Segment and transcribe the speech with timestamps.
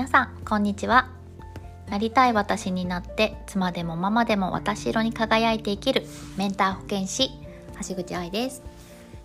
[0.00, 1.10] 皆さんこんにちは。
[1.90, 6.06] なりたい私になって妻でもママでも私色に輝いて生きる
[6.38, 7.28] メンター保健師
[7.86, 8.62] 橋口愛です。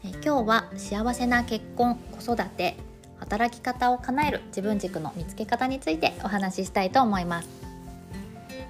[0.04, 2.76] え今日は幸せな結婚子育て
[3.22, 7.48] 働き方を叶える自分軸の見つけ方についてお話ししたいと思います。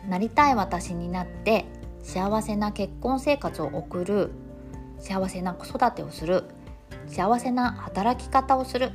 [0.08, 1.66] なりたい私になって
[2.04, 4.30] 幸せな結婚生活を送る
[5.00, 6.44] 幸せな子育てをする
[7.08, 8.92] 幸せな働き方をする。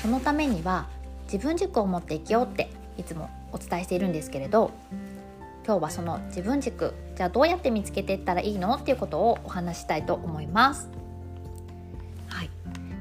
[0.00, 0.88] そのためには
[1.32, 4.70] 自分軸を持って生きようっていつもお伝えしているんですけれど
[5.64, 8.74] 今日はその自分軸じゃあどうやって見つけていったらいいの？
[8.74, 10.90] っていうことをお話したいと思います。
[12.28, 12.50] はい、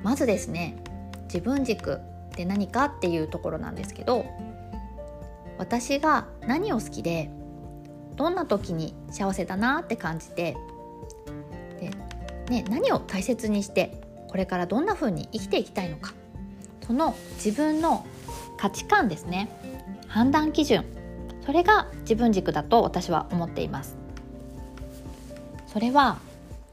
[0.03, 0.77] まずですね
[1.25, 1.99] 自分軸っ
[2.33, 4.25] て何かっていうところなんですけど
[5.57, 7.29] 私が何を好きで
[8.15, 10.55] どんな時に幸せだなって感じて
[11.79, 11.89] で、
[12.49, 16.13] ね、何を大切にしてこれからどんな風に生きていきたいのか
[16.85, 18.05] その自分の
[18.61, 19.49] 価値観ですね。
[20.07, 20.85] 判断基準。
[21.43, 23.97] それが自分軸だと私は思っています。
[25.65, 26.19] それは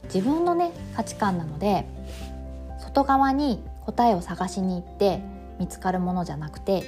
[0.03, 1.87] 自分のね価値観なので
[2.79, 5.19] 外側に答えを探しに行って
[5.57, 6.83] 見つかるものじゃなくて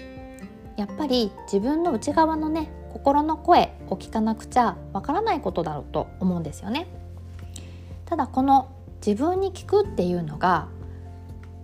[0.78, 6.86] やっぱり自分の内側のね心の声を聞かなくちゃわからないことだろうと思うんですよね。
[8.06, 8.70] ただこの
[9.04, 10.68] 自分に聞くっていうのが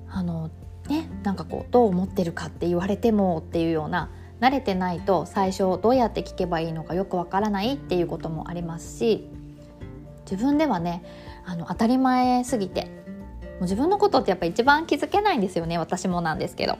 [0.09, 0.49] あの
[0.87, 9.27] ねなんかこうどう思ってるかって言われてもっていうような慣れてないと最初どうやって聞けばいいのかよくわからないっていうこともありますし
[10.29, 11.03] 自分ではね
[11.45, 16.77] あの当たり前すぎてもう自分のことってやっぱ一番気づけないんですよね私もなんですけど。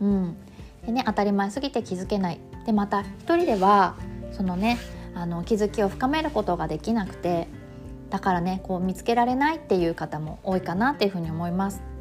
[0.00, 0.36] うん、
[0.84, 3.94] でね当たり前すぎて気づけないでまた一人では
[4.32, 4.78] そのね
[5.14, 7.46] あの気づきを深めることができなくて
[8.10, 11.91] だからねこう見つけられないっていう方も多いかなっていうふうに思います。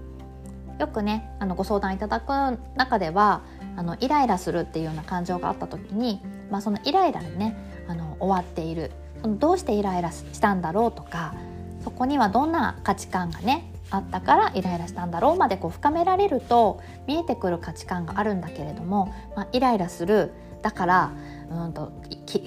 [0.81, 3.43] よくねあのご相談いただく中では
[3.75, 7.55] あのイライラするっていうような感情があった時に、まあ、そのイライラでね
[7.87, 8.91] あの終わっている。
[9.21, 11.35] そのどうしてイライラしたんだろうとか
[11.83, 20.31] そこにはどんな価値観がねあったからイライラしたんだろうまでこう深められると見えてくる価値観があるんだけれども、まあ、イライラする
[20.63, 21.11] だから
[21.51, 21.91] うんと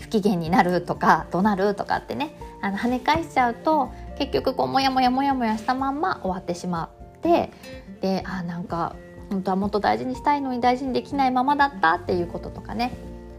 [0.01, 7.51] 不機嫌になるとか怒鳴るとかってねあの跳ね返しちゃうと結局こうモヤモヤモヤモヤしたまんま終わってしまって
[8.05, 8.97] であなんか
[9.31, 12.93] 本当はもっと大事にしたいのに大事にできないままだったっていうこととかね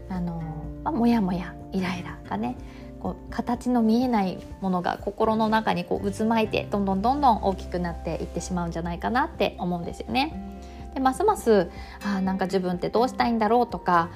[0.08, 0.42] あの、
[0.82, 2.56] まあ、もやもやイライラがね
[2.98, 10.60] こう形の見えないものが心の中にこう渦巻いてどんどんどんどん大きくなっていってしまうんじゃないかなって思うんですよね。
[10.94, 11.70] でますます
[12.04, 14.10] あなんか自分ってどうしたいんだろうとか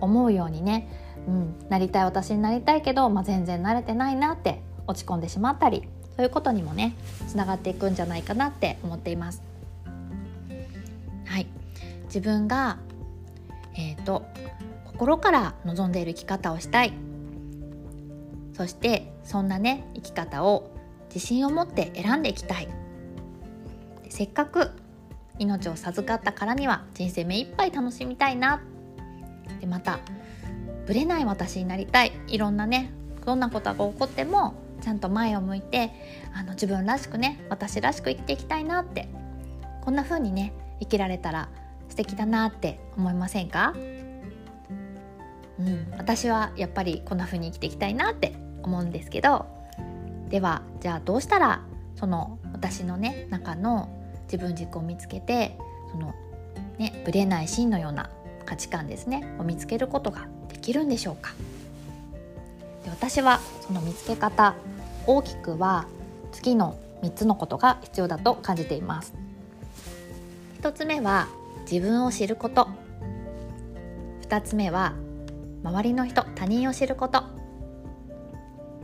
[0.00, 0.88] 思うようにね、
[1.28, 5.84] うん、なりたい私になりたいけど、まあ、全然慣れてないなって落ち込んでしまったり
[6.16, 6.96] そういうことにもね
[7.28, 9.53] つながっていくんじゃないかなって思っています。
[12.14, 12.78] 自分が、
[13.74, 14.24] えーと、
[14.84, 16.92] 心から望んでいる生き方をしたい。
[18.52, 20.70] そしてそんなね生き方を
[21.12, 22.68] 自信を持って選んでいきたい。
[24.10, 24.70] せっかく
[25.40, 28.62] 命を授かったからには人生目いっぱい楽しみたいな。
[29.60, 29.98] でまた
[30.86, 32.12] ぶれない私になりたい。
[32.28, 32.92] いろんなね
[33.26, 35.90] どんなことが起こってもちゃんと前を向いて
[36.32, 39.08] あの自分らしくね私らしく生きていきたいなって。
[39.84, 41.48] こんな風にね生きられたら
[41.88, 43.74] 素敵だなって思いませんか？
[45.58, 49.46] うん、私はやっぱりこんな風に生きていきたいなって思うんですけど。
[50.30, 51.60] ではじゃあどうしたら
[51.94, 53.88] その私のね中の
[54.24, 55.56] 自分軸を見つけて
[55.92, 56.12] その
[56.76, 58.10] ねぶれない芯のような
[58.44, 61.34] 価値観ですねを見つけることができるんでしょうか？
[62.82, 64.56] で私はその見つけ方
[65.06, 65.86] 大きくは
[66.32, 69.12] 次の3つのことが必要だと感じています。
[70.62, 71.28] 1つ目は
[71.70, 72.68] 自分を知ること。
[74.22, 74.94] 2つ目は
[75.62, 77.24] 周りの人他人を知ること。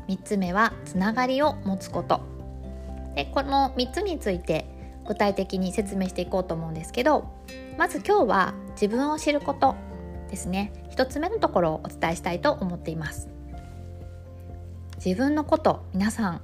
[0.09, 2.21] 3つ目はつながりを持つこと。
[3.15, 4.67] でこの3つについて
[5.07, 7.29] 具体的に説明していこうと思うんですけど
[7.77, 9.75] まず今日は自分を知ること
[10.31, 10.73] ですね。
[10.91, 13.29] 1つ目のところをお伝えしたいと思っています。
[15.05, 16.41] 自分のこと皆さん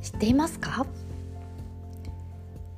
[0.00, 0.82] 知っていますか？
[0.82, 0.86] っ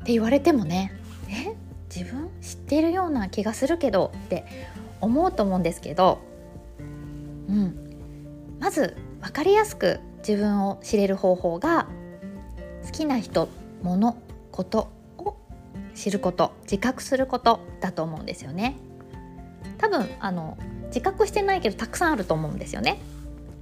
[0.04, 0.92] て言われてもね
[1.28, 1.54] え？
[1.94, 4.44] 自分知ってるような気がするけどって
[5.00, 6.20] 思うと思うんですけど、
[7.48, 7.96] うん、
[8.58, 11.86] まず分かりやすく自分を知れる方法が
[12.84, 13.48] 好きな人
[13.82, 14.16] 物
[14.50, 15.36] ことを
[15.94, 18.76] 知ること自覚することだと思うんですよね。
[19.78, 20.56] 多分あの
[20.86, 23.00] 自覚してないけどたくさんあると思うんですよね。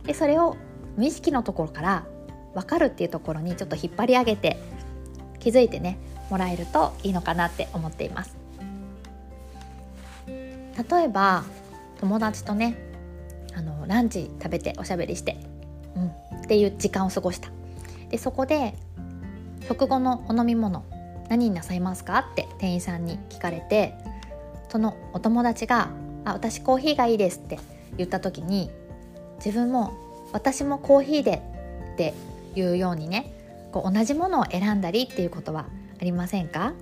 [0.05, 0.57] でそれを
[0.97, 2.07] 無意識のところから
[2.55, 4.59] 分かるっていうところにちょっと引っ張り上げて
[5.41, 5.99] 気づいてね
[6.31, 8.37] もらえるといいのかなって思っています。
[10.27, 11.45] 例えば
[12.01, 12.77] 友達とね
[13.55, 15.37] あのランチ食べておしゃべりして、
[15.95, 17.51] うん、っていう時間を過ごした。
[18.11, 18.75] でそこで
[19.69, 20.85] 食後のお飲み物
[21.29, 23.95] 何になさいますかって店員さんに聞かれて
[24.69, 25.89] そのお友達が
[26.25, 27.59] 「あ私コーヒーがいいです」って
[27.97, 28.71] 言った時に
[29.45, 29.93] 自分も
[30.33, 31.43] 「私もコーヒーで」
[31.95, 32.15] って
[32.55, 33.33] いうようにね
[33.73, 35.67] こう同じものを選んだりっていうことは
[36.01, 36.75] ありませんか？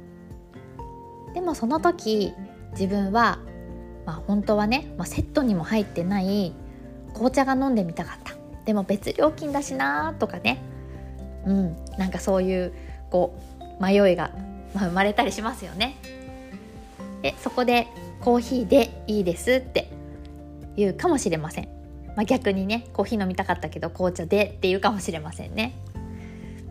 [1.35, 2.32] でもその時
[2.73, 3.38] 自分は、
[4.06, 6.55] まあ、本当はね、まあ、セットにも入ってない
[7.14, 10.62] 紅茶が飲んでみたかったでも別料金だしなとかね
[11.47, 12.73] うんなんかそういう
[13.11, 13.35] こ
[13.81, 14.31] う迷いが、
[14.75, 15.97] まあ、生まれたりしますよね。
[17.23, 17.87] でそこで
[18.20, 19.91] コーヒーでいいですって
[20.76, 21.69] 言うかもしれません、
[22.17, 25.75] まあ、逆にねコーヒー飲みたかったけど紅茶でって言うかもしれませんね。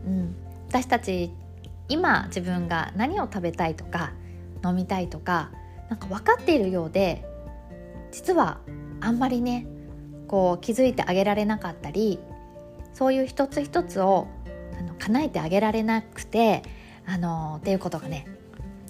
[0.05, 0.35] うん、
[0.69, 1.31] 私たち
[1.91, 4.13] 今自分が何を食べたいとか
[4.63, 5.51] 飲みたいとか
[5.89, 7.25] なんか分かっているようで
[8.11, 8.59] 実は
[9.01, 9.67] あんまりね
[10.29, 12.17] こう気づいてあげられなかったり
[12.93, 14.29] そういう一つ一つを
[14.79, 16.63] あの叶えてあげられなくて
[17.05, 18.25] あのっていうことがね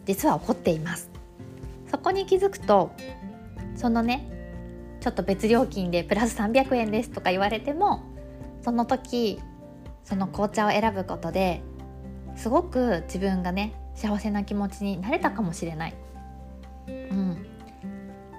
[0.06, 1.10] 実は起こっています。
[1.90, 2.92] そこに気づくと
[3.76, 4.32] そのね
[5.02, 8.04] ちょっと別料金でプラス300円ですとか言われても
[8.62, 9.42] その時
[10.04, 11.64] その紅茶を選ぶことで
[12.36, 15.94] すごく自分がね幸せな気持ちになれたかもしれない、
[16.88, 17.46] うん、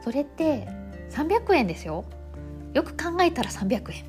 [0.02, 0.68] それって
[1.10, 2.04] 300円ですよ。
[2.72, 4.04] よく考えたら300円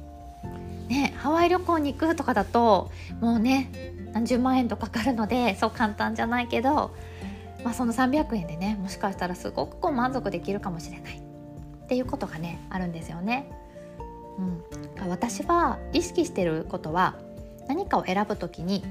[0.88, 3.70] ねハワイ旅行に行くとかだともうね
[4.14, 6.96] 何十万円とかかるのでそう簡単じゃないけど、
[7.64, 11.18] まあ、その300円でねもしかしたらすごくこう満足できるかもしれない。
[11.84, 13.52] っていうことがねあるんですよね。
[14.38, 14.42] う
[15.06, 17.16] ん、私は意識してることは
[17.68, 18.84] 何かを選ぶ時に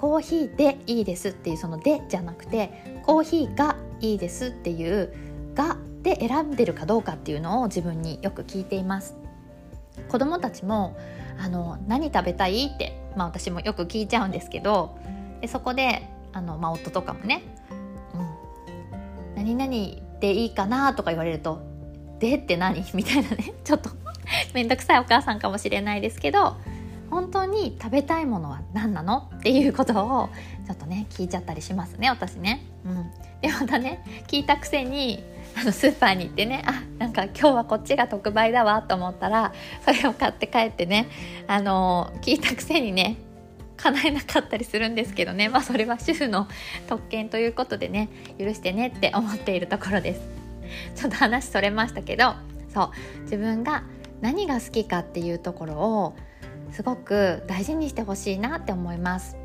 [0.00, 5.12] コーヒーでいいですっていうその「で」じゃなくてコーヒーがいいですっていう
[5.54, 9.14] 「が」で選んでるかどうかっていうのを自分によく聞いています
[10.08, 10.96] 子供たちも
[11.38, 14.96] あの何食べたいって、まあ、私もよく聞いちゃうんですけど
[15.42, 17.42] でそこであの、まあ、夫とかもね
[18.16, 21.60] 「うん、何々でいいかな?」とか言われると
[22.20, 23.90] 「でって何?」みたいなねちょっと
[24.54, 26.56] 面倒くさいお母さんかもしれないですけど
[27.10, 30.30] 本当に食べたいものは何なのっていうことを
[30.66, 32.64] ちょっとね聞いちゃったりしますね私ね。
[32.84, 33.10] うん、
[33.40, 35.22] でまたね聞いたくせに
[35.56, 39.52] あのスーパーに行ってねあなんか今日はこっちが特売だわと思ったら
[39.84, 41.08] それを買って帰ってね
[41.48, 43.16] あの聞いたくせにね
[43.76, 45.48] 叶えなかったりするんですけどね。
[45.48, 46.46] まあそれは主婦の
[46.86, 48.08] 特権ということでね
[48.38, 50.20] 許してねって思っているところです。
[50.94, 52.34] ちょっと話それましたけど
[52.72, 52.90] そう。
[53.22, 53.82] 自分が
[54.20, 56.16] 何が好きかっていうところを
[56.72, 59.36] すごく大事にしてほしいなって思います、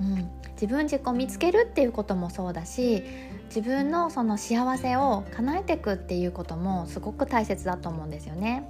[0.00, 3.02] うん、自分軸を見つけるっていうこともそうだし
[3.46, 8.66] 自分のその幸せを叶えていくっていうこともすごく大切だと思うんですよね。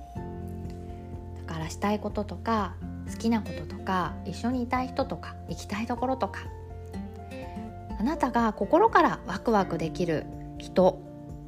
[1.46, 2.74] だからしたいこととか
[3.10, 6.40] 好きなこととか一緒にいたい人とか行きたいところとか
[8.00, 10.24] あなたが心からワクワクできる
[10.58, 10.98] 人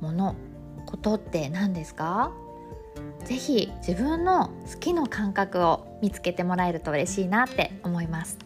[0.00, 0.36] 物
[0.86, 2.30] ことって何ですか？
[3.24, 8.38] ぜひ自分の好きの感覚を見つけてもらえると嬉しいなって思います。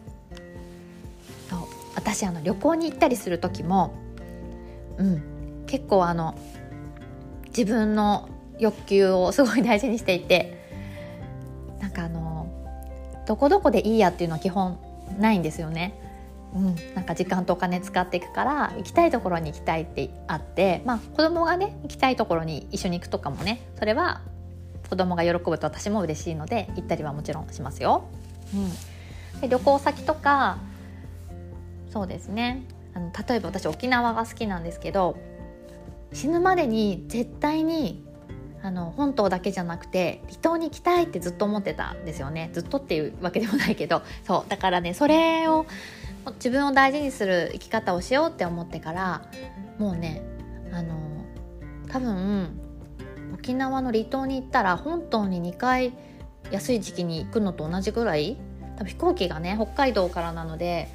[1.95, 3.93] 私あの旅行に行ったりする時も
[4.99, 6.37] うん、結構あの
[7.47, 10.59] 自分の欲求をすごい大事にしていて
[11.79, 12.47] なんかあの
[13.25, 14.77] どこどこでいいやっていうのは基本
[15.17, 15.95] ないんですよね。
[16.53, 24.21] うん、なんか時間とお金使っていくから行きたいところに行きたいってあってまあ子供がね行きたいところに一緒に行くとかもねそれは
[24.89, 28.05] 子供が喜ぶと私も嬉しいので行ったりはもちろんしますよ。
[28.53, 30.57] うん、で旅行先とか
[31.91, 32.63] そうですね。
[32.93, 35.17] あの例えば私沖縄が好きなんですけど
[36.11, 38.03] 死ぬまでに絶対に
[38.61, 42.49] あの本島だけじゃなくて離島に行きたいってずっと思ってたんですよね。
[42.53, 44.01] ずっとっていうわけでもないけど。
[44.25, 45.65] そうだからねそれを
[46.35, 49.21] 自分を大事にする生き方をしようって思ってから
[49.77, 50.21] もうね
[50.71, 50.95] あの
[51.89, 52.68] 多分
[53.33, 55.93] 沖縄の離島に行ったら本島に2回
[56.51, 58.37] 安い時期に行くのと同じぐらい
[58.77, 60.89] 多分飛行機がね北海道からなので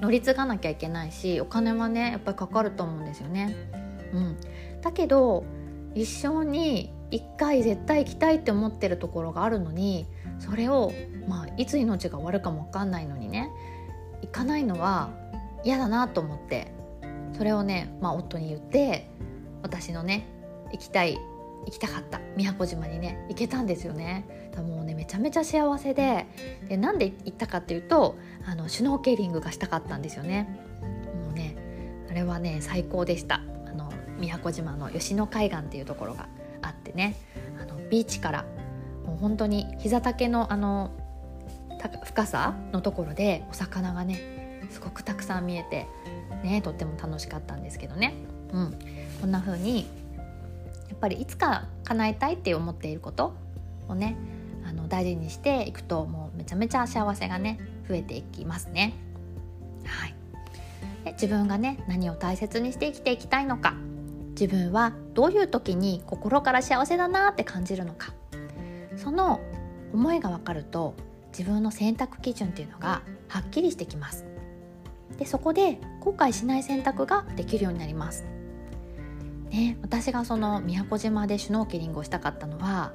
[0.00, 3.54] 乗り継がなきゃいけないしお金はねやっぱりかかると思うんですよね。
[4.12, 4.36] うん、
[4.80, 5.44] だけど
[5.94, 10.06] 一生に1回絶対行きたいって思ってるところがあるのに
[10.38, 10.92] それを、
[11.28, 13.50] まあ、いつ命が終わるかも分かんないのにね
[14.22, 15.10] 行かないのは
[15.62, 16.72] 嫌だなと思って
[17.36, 19.08] それをね、まあ、夫に言って
[19.62, 20.26] 私のね
[20.72, 21.18] 行きたい
[21.66, 22.20] 行きたかった。
[22.36, 24.50] 宮古島にね行けたんですよね。
[24.56, 26.26] もうねめちゃめちゃ幸せで。
[26.68, 28.16] でなんで行ったかっていうと
[28.46, 30.48] あのシュノーケリングがしたかったんですよね。
[31.24, 31.56] もうね
[32.10, 33.42] あれはね最高でした。
[33.66, 36.28] あの宮古島の吉野海岸っていうところが
[36.62, 37.16] あってね。
[37.60, 38.44] あのビーチから
[39.04, 40.90] もう本当に膝丈のあの
[42.04, 45.88] 深さのところでお魚がねすごくたくさん見えて
[46.44, 48.14] ねとっても楽しかったんですけどね、
[48.52, 48.78] うん、
[49.20, 49.88] こんな風に
[51.02, 53.34] ぱりいつか叶えたいって思っていること
[53.88, 54.16] をね
[54.64, 58.94] あの大事にしていくともうめちゃめちゃ幸せがね増えていきますね。
[59.84, 60.14] はい、
[61.04, 63.74] で自分がね何を大切にして生きていきたいのか
[64.30, 68.14] 自分はどういう時に心から幸せだなって感じるのか
[68.96, 69.40] その
[69.92, 70.94] 思いが分かると
[71.36, 74.24] 自分の選択基準っていうのがはっきりしてきます。
[75.18, 78.24] でそこで後悔しない選択ができるようになります。
[79.52, 82.92] ね、私がその宮古島でシュノーケリングをしたかったのは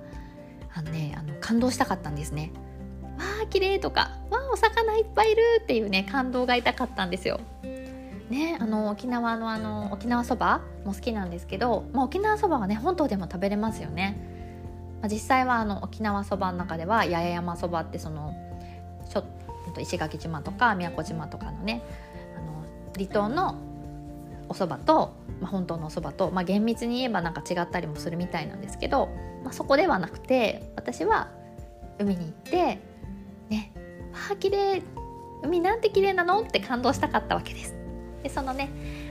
[0.73, 2.51] あの、ね、あの感動したかったんですね。
[3.17, 7.39] わあ綺麗とかわあお魚いっぱいいるっていうね感動が痛かったんですよ。
[8.29, 14.17] ね、あの沖縄のあの沖縄そばも好きなんですけど、まあ、沖縄そばはね本島でも食べれますよね。
[14.99, 18.33] まあ、実際はあの沖縄そばの中では八重山そばってその
[19.09, 19.23] ちょ
[19.79, 21.83] 石垣島とか宮古島とかのね
[22.35, 23.66] あの離島の
[24.49, 29.09] お蕎麦と、まあ、本当のお蕎麦と、まあ、厳密に言えばなんか違ったりもするみたいなんですけど、
[29.43, 31.29] まあ、そこではなくて私は
[31.99, 32.79] 海に行って
[33.49, 33.71] ね
[34.13, 34.81] 「わあ綺麗
[35.43, 37.75] 海なんて綺麗なの?」って感動したかったわけです。
[38.23, 38.69] でそのね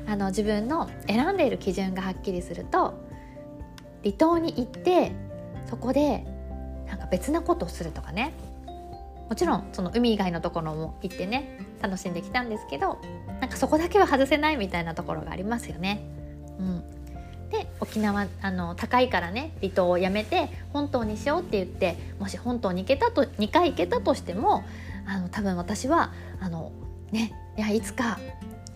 [0.09, 2.95] あの自分の選んでいる基準がはっきりすると
[4.03, 5.13] 離島に行って
[5.69, 6.25] そこで
[6.87, 8.33] なんか別なことをするとかね
[9.29, 12.99] もちろんその海以外のところも行ってね楽しんできたんですけど
[13.41, 16.03] なんかそこだけは外せないみたいなところがありますよね。
[16.59, 16.83] うん、
[17.51, 24.65] で沖縄あの高いからね離島をやめて本島にしようって言ってもし本島に行けたと2回行けたとしても
[25.07, 26.73] あの多分私はあの
[27.13, 28.19] ねいやいつか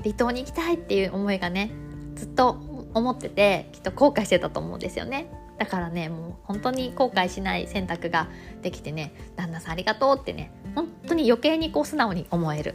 [0.02, 1.70] 離島に行きたいっていう思いがね
[2.14, 2.50] ずっと
[2.94, 5.30] 思っててきっと後悔してたと思うんですよね。
[5.58, 8.28] だからねもう本当に後悔しない選択が
[8.62, 12.74] できてね旦那さんありがとうってね本当に余計にこう素直に思える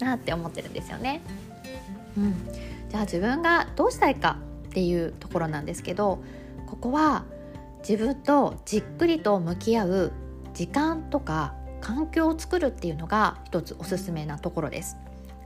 [0.00, 1.20] なって思ってるんですよね。
[2.16, 2.34] うん、
[2.88, 6.22] じゃあ自分がどうしたいかっていうところなんですけど
[6.66, 7.24] ここは
[7.88, 10.12] 自分とじっくりと向き合う
[10.54, 14.96] 時間とか環境を作るっていうのが一つおすすめなところです。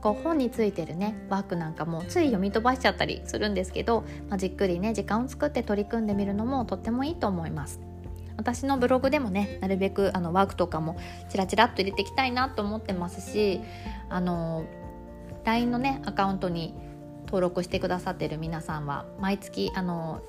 [0.00, 7.80] こう本についてるねワークなんかもつい読み飛ばしちゃったりするんですけど、まあ、じっくりね時間を作って取り組んでみるのもとってもいいと思います。
[8.38, 10.96] 私のブログでもねなるべくあのワークとかも
[11.28, 13.60] チラチラっと入れていきたいなと思ってますし
[14.08, 14.64] あの
[15.44, 16.74] LINE のねアカウントに
[17.26, 20.22] 登録してくださってる皆さんは毎月あの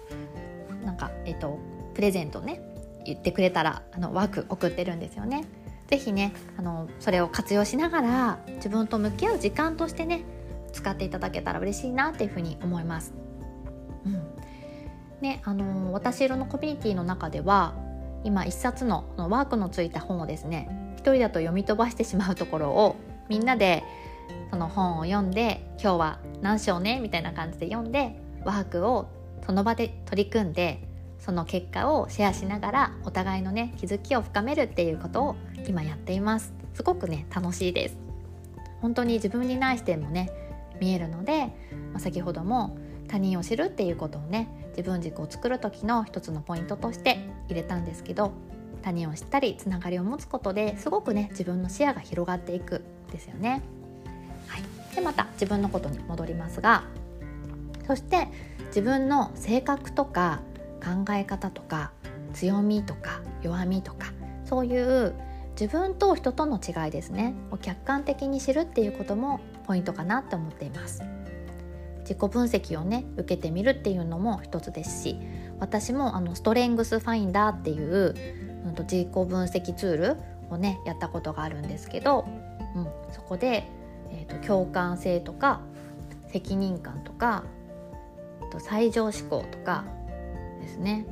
[0.84, 1.60] なんかえっと
[1.94, 2.62] プレゼントね
[3.06, 5.46] 言ってくれたらあのワーク送ってるんですよね。
[5.88, 10.22] ぜひねあのそれを活用しながら自分と向き合う時間としてね
[10.72, 13.14] 使っていただけたら嬉しいなっていうふうに思います。
[14.06, 14.22] うん
[15.22, 17.74] ねあの私色のコミュニティの中では
[18.24, 22.96] 今一冊のワークのついた本をですね一人だと読み飛ばしてしまうところを
[23.30, 23.84] みんなで
[24.52, 29.08] その本を読んで今日は何章ねみたいな感じで読んでワークを
[29.46, 30.88] その場で取り組んで
[31.20, 35.36] その結果をシェアしながらお互いのね気づきを深めるっていうことを
[35.68, 36.54] 今やっています。
[36.74, 37.98] すごくね楽しいです。
[38.82, 40.32] 本当に自分にない視点もね
[40.80, 41.48] 見えるので、
[41.92, 42.78] まあ、先ほども
[43.10, 44.48] 他人を知るっていうことをね
[44.80, 47.20] 自分軸を作る時の一つのポイントとして
[47.50, 48.32] 入れたんですけど
[48.82, 53.62] 他人を知ったりつながりを持つことですごくね自分の視野が広がっていくですよね。
[54.48, 56.84] はい、でまた自分のことに戻りますが
[57.88, 58.30] そして
[58.68, 60.40] 自分の性格とか
[60.82, 61.92] 考え方とか
[62.34, 64.14] 強みとか弱みとか
[64.46, 65.14] そういう
[65.60, 67.34] 自分と人との違いですね。
[67.52, 71.04] を客観的に知るっていうこともポイントかなって思っています。
[72.10, 75.20] 自己分析をね受けてみるっていうのも一つですし
[75.60, 78.16] 私もあのストレングスファインダーっていう、
[78.66, 80.18] うん、と自己分析ツール
[80.50, 82.26] をねやったことがあるんですけど、
[82.76, 83.70] うん、そこで、
[84.10, 85.62] えーと、共感性とか
[86.32, 87.44] 責任感とか
[88.52, 89.86] と最上思考とか
[90.62, 91.06] ですね。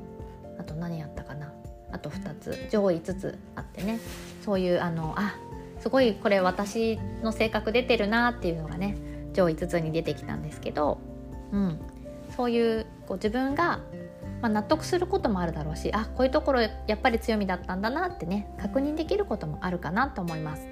[0.59, 1.53] あと何やったかな。
[1.91, 3.99] あと2つ上位5つあってね。
[4.43, 5.35] そういうあのあ
[5.79, 8.97] すごいこれ私の性格出てるなっていうのがね
[9.37, 10.97] 上位5つに出てきたんですけど、
[11.51, 11.79] うん、
[12.35, 13.79] そういうこう自分が、
[14.41, 20.67] まあ、納得することもあるだろうしあこういうところやっぱり強みだったんだなってね確認できることもあるかなと思います。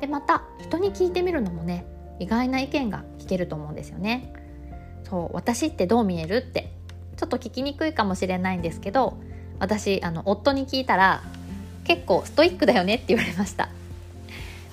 [0.00, 1.86] でまた人に聞いてみるのもね
[2.18, 4.32] 意外な意見が聞けると思うんですよね。
[5.04, 6.72] そう私ってどう見えるって
[7.16, 9.18] ちょっと聞きにくいかもしれないんですけど
[9.60, 11.22] 私あの夫に聞いたら
[11.84, 13.68] 結構ストイックだよねって言われました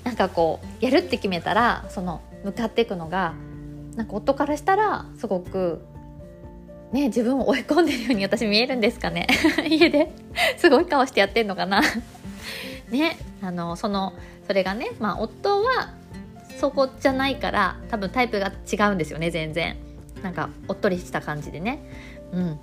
[0.03, 3.33] なんかこうやるって決めたらその向かっていくのが
[3.95, 5.81] なんか夫からしたらすごく
[6.91, 9.27] ね自分を追い込んでるように私見えるんですかね？
[9.69, 10.12] 家で。
[10.57, 11.81] すごい顔してやってんのかな？
[12.91, 14.13] ねあのその
[14.47, 15.93] それがねまあ夫は
[16.59, 19.75] そこじゃないから多分タイプが違うんですよね全然。
[20.21, 21.79] なんかおっとりした感じでね。
[22.31, 22.59] うん。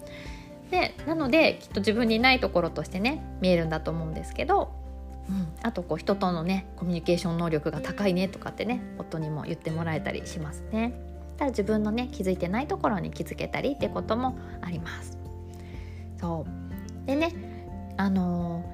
[0.70, 4.70] でなのできっと自分にないところとしてね見えるんだと思うんですけど、
[5.30, 10.92] うん、あとこう人とのねコミュニケーション能力が高いねとかってね夫にも言ってもらえたりしますね。
[11.38, 15.16] ただ自分のね気づいてないところに気づけたりってこともあります。
[16.20, 16.44] そ
[17.04, 17.06] う。
[17.06, 17.32] でね
[17.96, 18.64] あの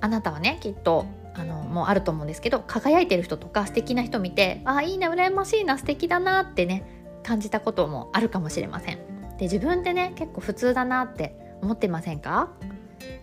[0.00, 6.84] ー、あなたはねきっとあのもうあると思うんですけど輝いてる人とか素敵な人見てあいいな羨ましいな素敵だなってね
[7.22, 8.98] 感じたこともあるかもしれません。
[9.38, 12.50] で自分ってね結構普通だなって思ってませんか？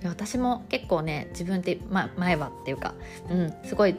[0.03, 2.93] 私も結構ね自分って、ま、前はっていうか、
[3.29, 3.95] うん、すごい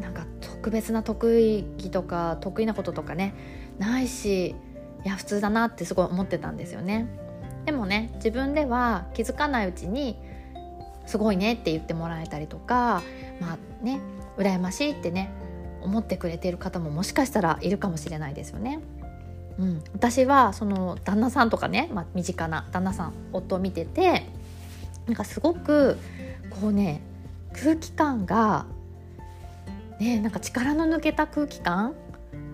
[0.00, 3.34] なんか特別な得意技とか得意なこととかね
[3.78, 4.54] ないし
[5.04, 7.06] いや普通だなってすごい思ってたんですよね
[7.66, 10.18] でもね自分では気づかないうちに
[11.06, 13.02] すごいねって言ってもらえたりとか
[13.40, 14.00] まあね
[14.36, 15.30] 羨ましいってね
[15.82, 18.80] 思ってくれている方ももしかしたらいるかもしれないですよね。
[19.58, 24.26] うん、私はその旦那さんとかね、まあ、身近な旦那さん夫を見てて
[25.06, 25.98] なんかすごく
[26.50, 27.00] こうね
[27.52, 28.66] 空気感が
[30.00, 31.94] ねなんか力の抜けた空気感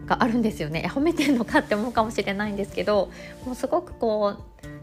[0.06, 0.90] があるんですよね。
[0.92, 3.10] 褒めてるのかって思うかもしれないんですけど
[3.46, 4.36] もうすごくこ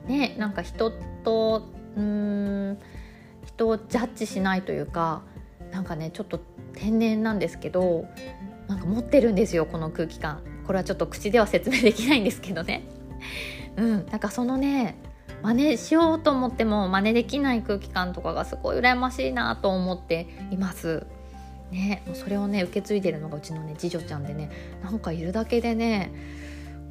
[0.07, 0.91] うねなんか人
[1.23, 2.77] とうん
[3.45, 5.21] 人をジャッジしないというか
[5.71, 6.39] なんかねちょっと
[6.73, 8.05] 天然なんですけど
[8.67, 10.41] なんか持ってるんですよこの空気感。
[10.65, 12.83] これはちょっと口では説明できないんですけどね。
[13.77, 14.95] うんなんかそのね
[15.43, 21.05] 真似しようと思っても真似できない空気感とかがすごい羨ましいなと思っています。
[21.71, 24.49] ねもうそれをね受け継いでるのがうちのね次女ちゃんでね
[24.81, 26.13] なんかいるだけでね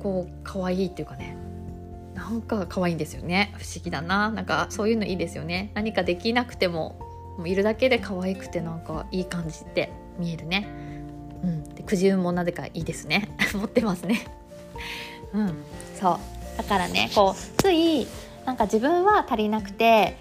[0.02, 1.36] こう可愛いっていうかね
[2.14, 3.52] なんか可愛いんですよね。
[3.58, 4.30] 不思議だな。
[4.30, 5.70] なんかそういうのいいですよね。
[5.74, 6.98] 何かできなくても
[7.36, 10.66] もういるだけで可愛くてなんかいい感じって見えるね。
[11.42, 11.64] うん。
[11.74, 13.28] でくじ運もなぜかいいですね。
[13.52, 14.26] 持ってますね。
[15.34, 15.54] うん。
[16.00, 16.18] そう。
[16.56, 18.06] だからねこうつい
[18.46, 20.16] なんか自分は足りなくて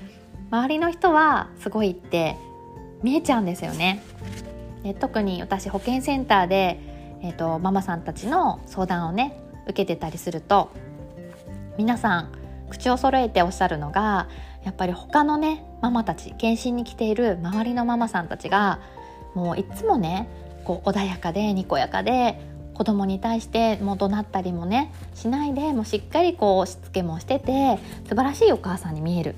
[0.51, 2.35] 周りの人はすごいって
[3.01, 4.03] 見えちゃうんですよね。
[4.83, 6.79] で特に私保健センターで、
[7.21, 10.71] えーとママさんたちの相談をね受けてたりすると
[11.77, 12.31] 皆さん
[12.69, 14.27] 口を揃えておっしゃるのが
[14.63, 18.79] やっぱり他のねママたち検診に来ている周りのママさんたちが
[19.35, 20.27] もういつもね
[20.63, 22.39] こう穏やかでにこやかで
[22.75, 29.35] 子供に対してもう怒鳴ったりもねしないでもうしっかりこうしつけもしてて素晴らしいお母さんに見える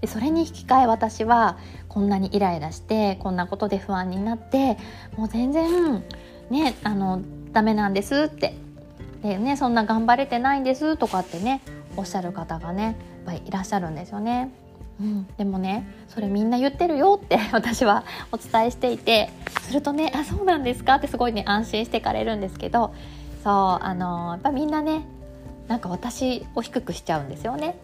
[0.00, 4.78] でそれに引き換え私はこんなにイライラしてこんなことで不安になって
[5.16, 6.02] もう全然
[6.48, 7.20] ねあの
[7.52, 8.54] ダメなんですって
[9.22, 11.60] でねそんな頑張れてないんですとかってね
[11.96, 12.94] おっしゃる方がねやっ
[13.26, 14.50] ぱりいらっしゃるんですよね。
[15.00, 19.30] うん、でもねそれみんな言ってるよって 私はお伝えしていて
[19.62, 22.92] するとね「あそうなんですか?」ってすごいね安心してかれるんですけど
[23.42, 25.06] そうあのやっぱみんなね
[25.68, 27.76] なんか私を低くしちゃうんですよね。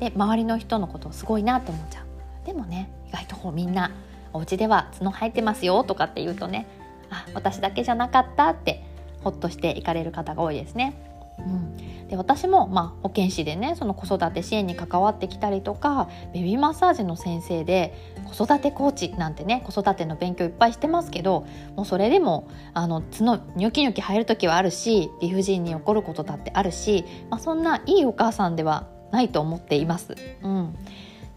[0.00, 2.46] で周りの人のことをすごいなって思っちゃう。
[2.46, 3.92] でもね意外とこうみんな
[4.32, 6.66] お家では角生えてますよとかって言うとね
[7.10, 8.82] あ私だけじゃなかったって
[9.22, 11.11] ほっとして行かれる方が多いですね。
[11.38, 30.14] うん、で私も、まあ、保健師でねその子育て支援に関わってきたりとかベビーマッサージの先生で子育てコーチなんてね子育ての勉強いっぱいしてますけどもうそれでもあの角ニョキニョキ生える時はあるし理不尽に起こることだってあるし、まあ、そんないいお母さんではないと思っています。
[30.42, 30.74] うん、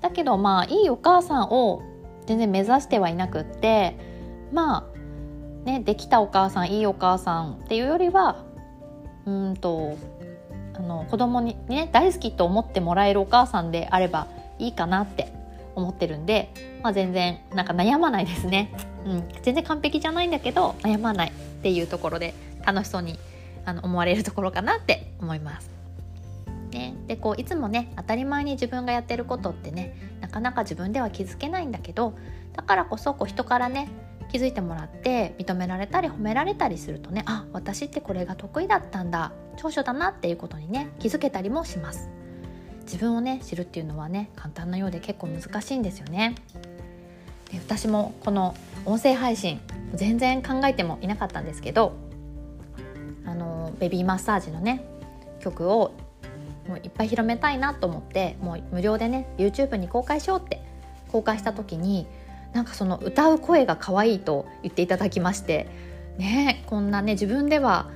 [0.02, 1.82] だけどまあいいお母さんを
[2.26, 3.98] 全然目指してはいなくって
[4.52, 4.96] まあ
[5.66, 8.46] ね、できたお母さんいいお母さんっていうよりは
[9.26, 9.98] うんと
[10.74, 14.28] あの子供にね大好きと思ってもらえるお母さんであれば
[14.60, 15.32] いいかなって
[15.76, 18.72] 思ってるんで、まあ、全然なんか悩まないですね、
[19.06, 22.34] うん、全然完璧じゃないんだけど悩まないっていうところで
[22.66, 23.20] 楽しそうに
[23.66, 25.70] あの思われるところかなって思います。
[26.72, 32.18] ね、でこういつもね当たり前に自分がやってることってねなかなか自分では気づけないんだけど
[32.54, 33.88] だからこそこう人からね
[34.32, 39.32] 気づいてもらって認められたり褒められたりするとねあ私ってこれが得意だったんだ。
[39.58, 42.10] 長所だなっていうことにね気づけたりもします。
[42.84, 46.36] 自分をね知るっていうのはね簡単なようで結構難しいんですよね。
[47.52, 49.60] で私もこの音声配信
[49.94, 51.94] 全然考えてもいなかったんですけど
[53.26, 54.86] あのベビーマッサージのね
[55.40, 55.94] 曲を
[56.68, 60.62] もういっぱい広めたいなと思ってもう無料でね YouTube に公開しようって
[61.12, 62.08] 公開した時に
[62.56, 65.68] なんかその歌う声が可愛いと言っていただきまして
[66.18, 67.92] ねこんなね自分では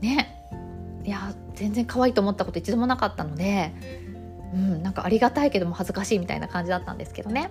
[0.00, 0.44] ね
[1.04, 3.72] いや全然可愛いと思ったこと一度もなかったので、
[4.52, 7.50] うん、なんかありがたいけども恥ずかしいみたいな感じだったんですけどね。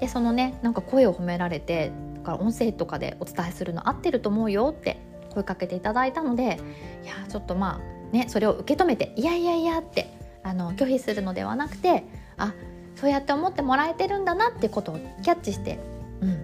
[0.00, 4.98] でそのねなんか声を褒められてだから音声とかでお伝えするの合ってると思うよって
[5.32, 6.60] 声かけていただいたので
[7.04, 10.12] いやちょっとまあねそれを受け止めていやいやいやって
[10.42, 12.04] あの拒否するのではなくて
[12.36, 12.52] あ
[13.00, 15.78] そうやって思ってもらえてるんだなってことをキャッチして、
[16.20, 16.38] うん、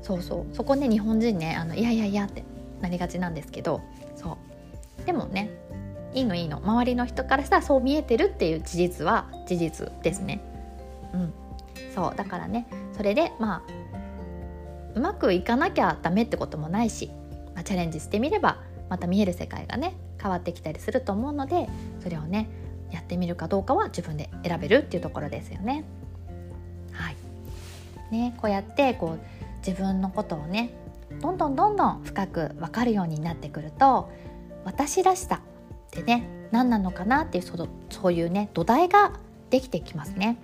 [0.00, 0.56] そうそう。
[0.56, 2.44] そこね日本人ねあのいやいやいやって
[2.80, 3.82] なりがちなんですけど。
[4.16, 4.38] そ
[5.02, 5.04] う。
[5.04, 5.50] でもね
[6.14, 6.58] いいのいいの。
[6.58, 10.40] 周りの人からしたらそう見えてるっていう事実は事実ですね。
[11.12, 11.34] うん、
[11.94, 12.16] そう。
[12.16, 13.62] だからねそれでまあ
[14.94, 17.10] うまくいかなきゃダメってこともないし、
[17.54, 21.68] まあ、チャレンジしてみればまた見える世界がね変わってきたりすると思うので
[22.02, 22.48] それをね
[22.92, 25.84] やってみるかどうかは自分で選べるっていうところですよね。
[26.92, 27.16] はい
[28.10, 30.70] ね、こうやってこう自分のことをね
[31.20, 34.10] どんどんどんどん深く分かるようになってくると
[34.64, 35.40] 私らしさ
[35.88, 39.12] ってね何なのかなっていうそそういうね土台が
[39.50, 40.36] できてきますね。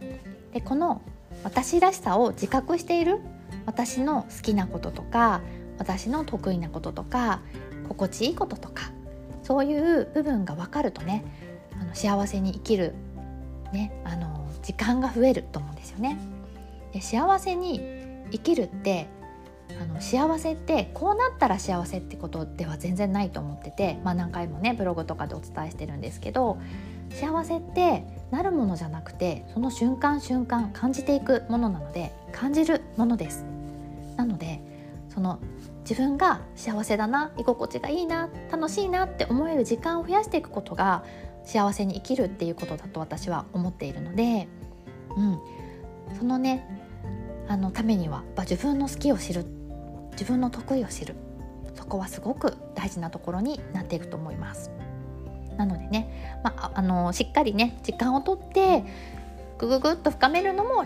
[0.53, 1.03] でこの
[1.45, 3.21] 私らしさを自覚している
[3.67, 5.43] 私の好きなこととか
[5.79, 7.41] 私の得意なこととか
[7.89, 8.91] 心地いいこととか
[9.43, 11.25] そういう部分が分かるとね
[11.99, 12.95] 幸せに生きる、
[13.73, 16.17] ね、あの時間が増えると思うんですよね。
[16.93, 17.81] で幸せに
[18.31, 19.09] 生きるって
[19.81, 26.59] あの幸せってこうなったら幸せってことでは全然ないと思ってて、まあ、何回もねブログとかでお伝えしてるんですけど
[27.11, 33.45] 幸せってなるものじゃなくてその瞬間瞬間感じていくものなので感じるものです。
[34.17, 34.61] なので
[35.09, 35.41] その
[35.81, 41.03] 自分が幸せだな居心地がいいな楽しいなって思える時間を増やしていくことが
[41.49, 44.49] 幸せに生きるっていうことだと私は思っているので、
[45.17, 45.41] うん、
[46.19, 46.69] そのね
[47.49, 49.47] あのためには自分の好きを知る
[50.13, 51.15] 自分の得意を知る
[51.75, 54.71] そこはすごく大事なところになっていくと思います。
[55.57, 58.85] なのでね、まあ、あのしっかりね時間をとって
[59.57, 60.85] ぐぐぐっと深めるのも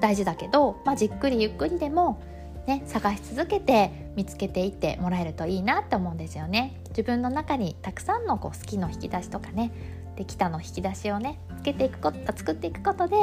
[0.00, 2.22] 大事だけど、まあ、じっくりゆっくりでも、
[2.66, 6.80] ね、探し続けて見つけていってもらえるといいなって思うんですよね。
[6.90, 9.72] 自分の中にたくさんのこう好きの引き出しとかね
[10.16, 13.16] できたの引き出しをねつけていくこと作っていくことで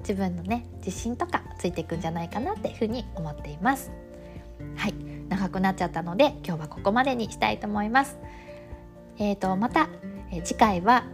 [0.00, 3.90] 自分のね自信とかついていくんじゃないかなっていうふうに思っています。
[4.76, 4.94] はい。
[5.28, 8.18] 長くなっちゃったので今日はここまでにしたいと思います。
[9.18, 9.88] えーと、また、
[10.30, 11.04] え次回は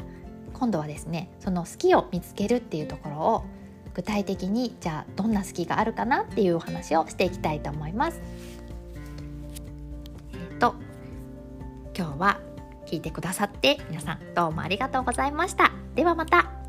[0.52, 3.44] 今度はですねその好きを見つけるっていうところを
[3.94, 8.20] 具体的にじゃあどんな好きがあるかなっていうお話をしていきたいと思います。
[10.32, 10.74] えっ、ー、と
[11.96, 12.40] 今日は
[12.94, 15.72] 聞いてくださって皆さんどうもありがとうございました。
[15.96, 16.63] ではまた。